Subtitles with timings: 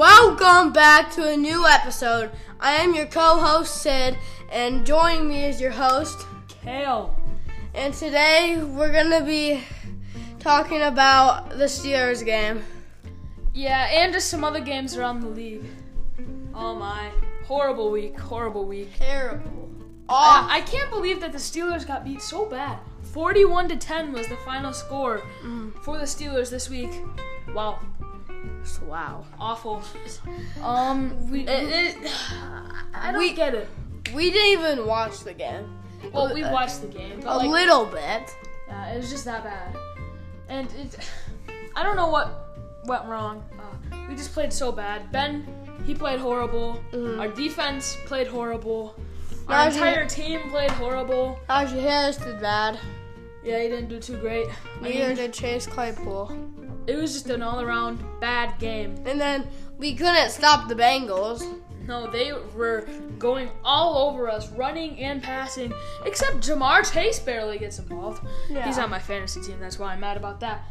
[0.00, 2.30] Welcome back to a new episode.
[2.58, 4.16] I am your co-host Sid,
[4.50, 6.26] and joining me is your host.
[6.48, 7.14] Kale.
[7.74, 9.62] And today we're gonna be
[10.38, 12.64] talking about the Steelers game.
[13.52, 15.66] Yeah, and just some other games around the league.
[16.54, 17.10] Oh my.
[17.44, 18.18] Horrible week.
[18.18, 18.88] Horrible week.
[18.98, 19.68] Terrible.
[20.08, 22.78] I, I can't believe that the Steelers got beat so bad.
[23.02, 25.78] 41 to 10 was the final score mm-hmm.
[25.82, 26.90] for the Steelers this week.
[27.54, 27.80] Wow.
[28.86, 29.24] Wow.
[29.38, 29.82] Awful.
[30.62, 32.12] Um, We it, it,
[32.94, 33.68] I don't We- get it.
[34.14, 35.76] we didn't even watch the game.
[36.12, 38.34] Well, we watched the game, A like, little bit.
[38.68, 39.76] yeah, it was just that bad.
[40.48, 40.98] And it,
[41.76, 43.44] I don't know what went wrong.
[43.58, 45.12] Uh, we just played so bad.
[45.12, 45.46] Ben,
[45.84, 46.82] he played horrible.
[47.18, 48.94] Our defense played horrible.
[49.48, 51.38] Our Najee- entire team played horrible.
[51.48, 52.78] Najee Harris did bad.
[53.44, 54.46] Yeah, he didn't do too great.
[54.48, 56.26] I Neither mean, did Chase Claypool.
[56.86, 58.96] It was just an all-around bad game.
[59.06, 59.46] And then
[59.78, 61.44] we couldn't stop the Bengals.
[61.86, 62.86] No, they were
[63.18, 65.72] going all over us, running and passing.
[66.04, 68.24] Except Ja'Marr Chase barely gets involved.
[68.48, 68.66] Yeah.
[68.66, 69.58] He's on my fantasy team.
[69.60, 70.62] That's why I'm mad about that.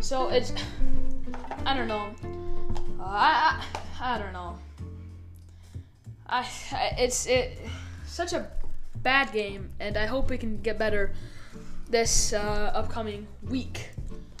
[0.00, 0.52] So it's,
[1.64, 2.14] I don't know.
[3.00, 3.62] Uh, I,
[4.00, 4.58] I I don't know.
[6.28, 7.58] I, I it's it
[8.06, 8.50] such a
[8.96, 11.14] bad game, and I hope we can get better
[11.88, 13.90] this uh, upcoming week.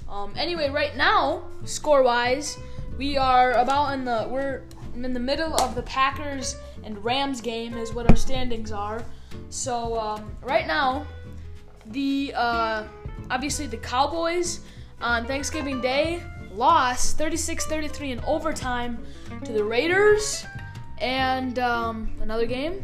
[0.08, 2.58] Um, anyway, right now, score wise,
[2.96, 4.62] we are about in the we're
[4.94, 9.04] in the middle of the Packers and Rams game is what our standings are.
[9.50, 11.06] So um, right now,
[11.86, 12.84] the uh,
[13.30, 14.60] obviously the Cowboys
[15.00, 19.04] on Thanksgiving Day lost 36-33 in overtime
[19.44, 20.46] to the Raiders,
[20.98, 22.80] and um, another game.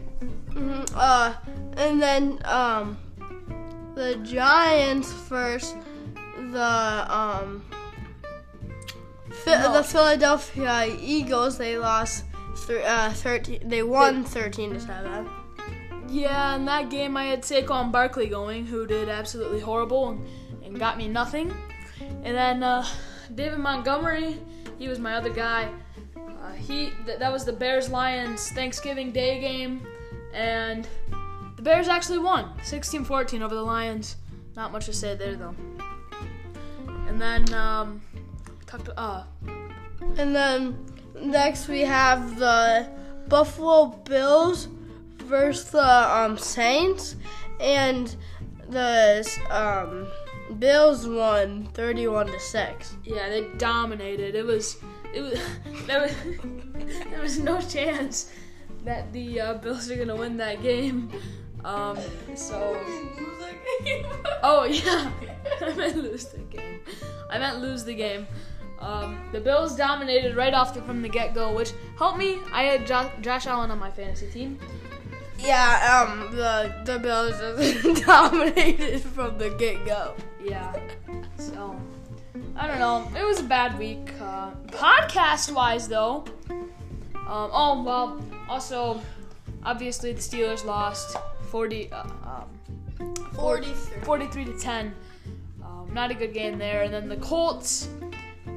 [0.53, 1.35] hmm Uh,
[1.77, 2.99] and then um,
[3.95, 5.77] the Giants first.
[6.53, 7.65] The um,
[9.47, 9.73] No.
[9.73, 12.25] the Philadelphia Eagles they lost
[12.67, 13.67] thr uh, thirteen.
[13.69, 15.29] They won thirteen to seven.
[16.09, 20.27] Yeah, in that game I had Saquon Barkley going, who did absolutely horrible and,
[20.63, 21.53] and got me nothing.
[22.23, 22.85] And then uh,
[23.35, 24.37] David Montgomery,
[24.79, 25.71] he was my other guy.
[26.17, 29.87] Uh, he th- that was the Bears Lions Thanksgiving Day game,
[30.35, 30.87] and
[31.57, 34.17] the Bears actually won 16-14 over the Lions.
[34.55, 35.55] Not much to say there though.
[37.13, 38.01] And then um,
[38.65, 39.25] talk to uh
[40.17, 40.83] And then
[41.21, 42.89] next we have the
[43.29, 44.69] Buffalo Bills
[45.19, 47.17] versus the um, Saints,
[47.61, 48.17] and
[48.71, 50.09] the um,
[50.59, 52.97] Bills won thirty-one to six.
[53.05, 54.35] Yeah, they dominated.
[54.35, 54.79] It was,
[55.13, 55.39] it was,
[55.87, 56.15] there was,
[57.11, 58.33] there was no chance
[58.85, 61.11] that the uh, Bills are gonna win that game.
[61.65, 61.99] Um,
[62.35, 62.77] so,
[64.43, 65.11] oh yeah,
[65.61, 66.81] I meant lose the game.
[67.31, 68.27] I meant lose the game.
[68.81, 72.39] Um, the Bills dominated right off the, from the get go, which helped me.
[72.53, 74.59] I had jo- Josh Allen on my fantasy team.
[75.39, 80.15] Yeah, um, the the Bills just dominated from the get go.
[80.43, 80.75] Yeah.
[81.39, 81.77] So,
[82.57, 83.11] I don't know.
[83.19, 84.13] It was a bad week.
[84.21, 86.25] Uh, podcast wise, though.
[86.51, 89.01] Um, oh, well, also,
[89.65, 91.17] obviously, the Steelers lost
[91.51, 94.01] 40, uh, um, 43.
[94.03, 94.95] 43 to 10.
[95.63, 96.83] Um, not a good game there.
[96.83, 97.89] And then the Colts,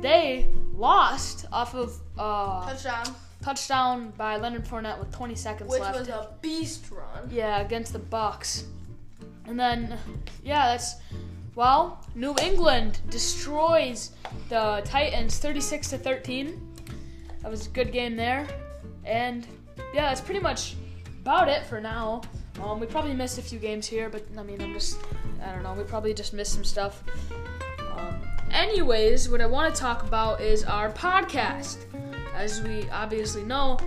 [0.01, 5.99] they lost off of uh, Touchdown, touchdown by Leonard Fournette with 20 seconds which left.
[5.99, 7.29] Which was a beast run.
[7.29, 8.63] Yeah, against the Bucs.
[9.47, 9.97] And then
[10.43, 10.95] yeah, that's
[11.55, 14.11] well, New England destroys
[14.49, 16.75] the Titans 36 to 13.
[17.41, 18.45] That was a good game there.
[19.05, 19.47] And
[19.93, 20.75] yeah, that's pretty much
[21.25, 22.21] about it for now.
[22.61, 24.99] Um, we probably missed a few games here, but I mean, I'm just
[25.43, 27.03] I don't know, we probably just missed some stuff.
[27.97, 28.21] Um,
[28.51, 31.77] anyways, what I want to talk about is our podcast.
[32.35, 33.79] As we obviously know,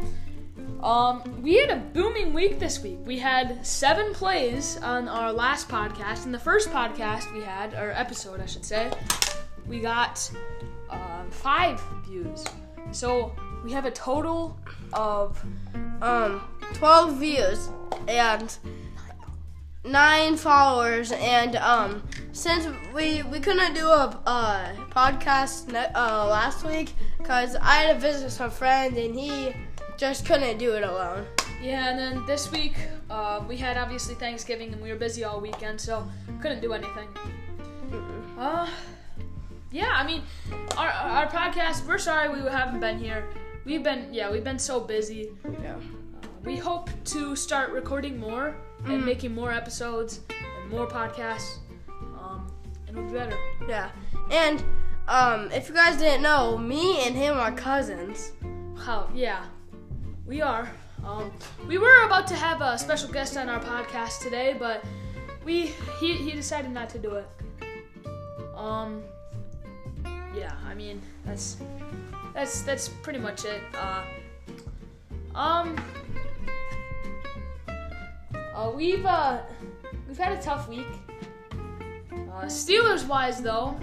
[0.82, 2.98] um, we had a booming week this week.
[3.04, 6.26] We had seven plays on our last podcast.
[6.26, 8.90] In the first podcast we had, or episode, I should say,
[9.64, 10.28] we got
[10.90, 12.44] um, five views.
[12.90, 13.32] So
[13.64, 14.58] we have a total
[14.92, 15.42] of
[16.00, 16.40] Um,
[16.74, 17.68] twelve views
[18.06, 18.56] and
[19.84, 22.02] nine followers, and um,
[22.32, 27.94] since we we couldn't do a uh, podcast ne- uh, last week because I had
[27.94, 29.52] to visit some friend and he
[29.96, 31.26] just couldn't do it alone.
[31.60, 31.88] yeah.
[31.90, 32.74] And then this week
[33.10, 36.06] uh, we had obviously Thanksgiving and we were busy all weekend, so
[36.40, 37.08] couldn't do anything.
[38.38, 38.68] Uh,
[39.72, 39.90] yeah.
[40.00, 40.22] I mean,
[40.76, 41.84] our our podcast.
[41.86, 43.24] We're sorry we haven't been here.
[43.68, 45.28] We've been yeah we've been so busy.
[45.62, 45.76] Yeah.
[46.42, 48.56] We hope to start recording more
[48.86, 51.58] and making more episodes and more podcasts.
[52.18, 52.50] Um,
[52.86, 53.36] and it'll be better.
[53.68, 53.90] Yeah.
[54.30, 54.64] And
[55.06, 58.32] um, if you guys didn't know, me and him are cousins.
[58.74, 59.10] how?
[59.14, 59.44] Yeah,
[60.24, 60.70] we are.
[61.04, 61.30] Um,
[61.66, 64.82] we were about to have a special guest on our podcast today, but
[65.44, 67.26] we he he decided not to do it.
[68.56, 69.02] Um,
[70.34, 71.58] yeah, I mean that's
[72.38, 73.60] that's that's pretty much it.
[73.74, 74.04] Uh,
[75.34, 75.76] um,
[78.54, 79.40] uh, we've uh
[80.06, 80.86] we've had a tough week.
[82.12, 83.76] Uh, Steelers wise though,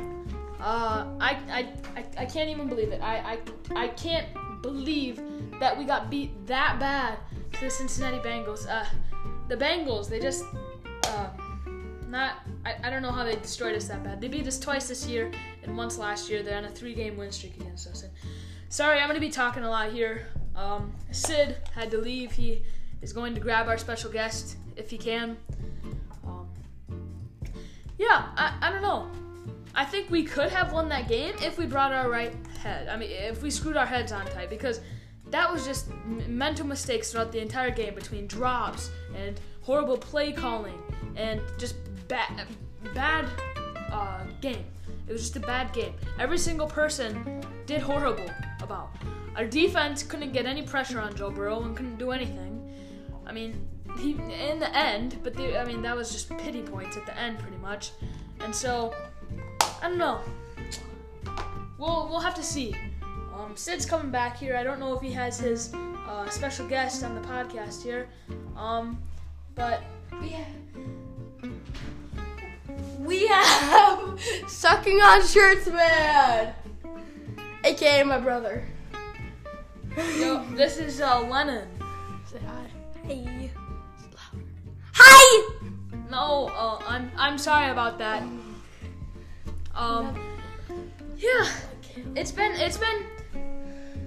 [0.61, 1.67] uh, I, I,
[1.97, 3.01] I, I can't even believe it.
[3.01, 3.39] I, I,
[3.75, 4.27] I can't
[4.61, 5.21] believe
[5.59, 7.17] that we got beat that bad
[7.53, 8.65] to the Cincinnati Bengals.
[8.69, 8.85] Uh,
[9.49, 10.45] the Bengals, they just,
[11.07, 11.27] uh,
[12.07, 12.35] not,
[12.65, 14.19] I, I don't know how they destroyed us that bad.
[14.19, 15.31] They beat us twice this year
[15.63, 16.41] and once last year.
[16.41, 18.03] They're on a three-game win streak against us.
[18.03, 18.11] And
[18.69, 20.27] sorry, I'm gonna be talking a lot here.
[20.55, 22.31] Um, Sid had to leave.
[22.31, 22.63] He
[23.01, 25.37] is going to grab our special guest if he can.
[26.25, 26.47] Um,
[27.97, 29.11] yeah, I, I don't know.
[29.75, 32.33] I think we could have won that game if we brought our right
[32.63, 32.87] head.
[32.87, 34.79] I mean, if we screwed our heads on tight, because
[35.29, 40.31] that was just m- mental mistakes throughout the entire game between drops and horrible play
[40.31, 40.81] calling
[41.17, 41.75] and just
[42.07, 42.47] bad,
[42.93, 43.25] bad
[43.91, 44.65] uh, game.
[45.07, 45.93] It was just a bad game.
[46.19, 48.29] Every single person did horrible
[48.61, 48.95] about.
[49.35, 52.73] Our defense couldn't get any pressure on Joe Burrow and couldn't do anything.
[53.25, 53.67] I mean,
[53.99, 57.39] he in the end, but I mean that was just pity points at the end,
[57.39, 57.91] pretty much.
[58.41, 58.93] And so
[59.81, 60.21] I don't know.
[61.77, 62.75] We'll we'll have to see.
[63.33, 64.55] Um, Sid's coming back here.
[64.55, 65.73] I don't know if he has his
[66.07, 68.07] uh, special guest on the podcast here.
[68.55, 69.01] Um,
[69.55, 69.83] but
[70.23, 70.45] Yeah.
[73.05, 76.53] We have sucking on shirts man,
[77.63, 78.63] aka my brother.
[80.17, 81.67] yo, this is uh, Lennon.
[82.25, 82.65] Say hi.
[83.07, 83.51] Hey.
[84.93, 85.49] Hi.
[86.09, 88.23] No, uh, I'm I'm sorry about that.
[89.75, 90.17] Um,
[91.17, 91.45] yeah,
[92.15, 93.05] it's been it's been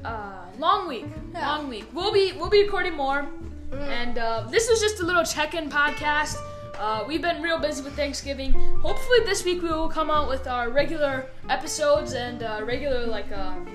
[0.05, 1.47] uh long week, Yeah.
[1.57, 1.87] long week.
[1.93, 3.27] We'll be we'll be recording more,
[3.73, 6.37] and uh, this was just a little check-in podcast.
[6.79, 8.53] Uh, we've been real busy with Thanksgiving.
[8.81, 13.31] Hopefully this week we will come out with our regular episodes and uh, regular like
[13.33, 13.67] um,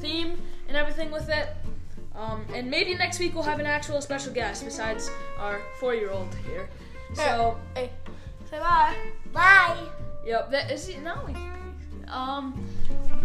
[0.00, 1.48] theme and everything with it.
[2.16, 6.68] Um, and maybe next week we'll have an actual special guest besides our four-year-old here.
[7.14, 7.56] So.
[7.74, 7.90] Hey.
[8.50, 8.96] Say bye.
[9.32, 9.78] Bye.
[10.26, 11.02] Yep, that is it.
[11.02, 11.28] No.
[12.08, 12.66] Um,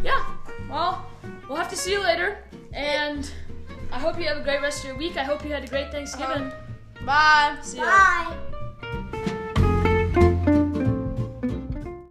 [0.04, 0.24] yeah.
[0.70, 1.06] Well,
[1.48, 2.38] we'll have to see you later,
[2.74, 3.30] and
[3.92, 5.18] I hope you have a great rest of your week.
[5.18, 6.52] I hope you had a great Thanksgiving.
[7.04, 7.58] Bye.
[7.62, 7.86] see ya.
[7.86, 8.38] Bye.